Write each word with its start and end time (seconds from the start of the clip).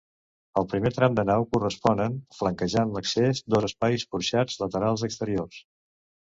Al 0.59 0.63
primer 0.69 0.91
tram 0.93 1.17
de 1.19 1.25
nau 1.29 1.43
corresponen, 1.51 2.15
flanquejant 2.37 2.95
l'accés, 2.95 3.43
dos 3.57 3.69
espais 3.69 4.07
porxats 4.15 4.59
laterals 4.65 5.07
exteriors. 5.11 5.63